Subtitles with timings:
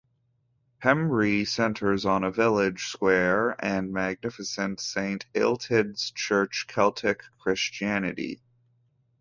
[0.81, 8.41] Pembrey centres on a village square and magnificent Saint Illtyd's Church Celtic Christianity.